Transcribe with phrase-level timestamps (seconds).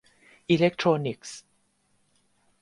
[0.49, 1.39] อิเลคโทรนิคส์